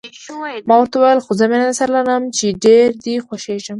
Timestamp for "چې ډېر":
2.37-2.87